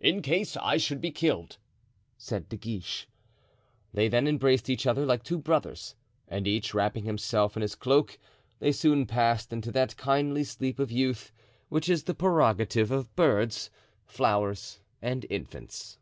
[0.00, 1.56] "In case I should be killed,"
[2.18, 3.06] said De Guiche.
[3.94, 5.94] They then embraced each other like two brothers,
[6.26, 8.18] and each wrapping himself in his cloak
[8.58, 11.30] they soon passed into that kindly sleep of youth
[11.68, 13.70] which is the prerogative of birds,
[14.06, 15.98] flowers and infants.